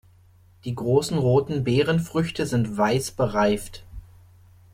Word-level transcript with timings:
Die 0.65 0.73
großen 0.73 1.19
roten 1.19 1.63
Beerenfrüchte 1.63 2.47
sind 2.47 2.75
weiß 2.75 3.11
bereift. 3.11 3.85